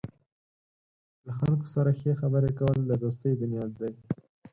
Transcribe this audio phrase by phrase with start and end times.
[1.25, 3.93] له خلکو سره ښې خبرې کول د دوستۍ بنیاد دی.